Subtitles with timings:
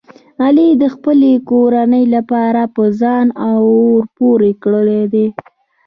[0.43, 5.27] علي د خپلې کورنۍ لپاره په ځان اور پورې کړی دی.